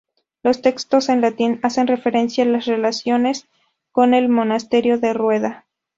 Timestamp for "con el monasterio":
3.91-4.97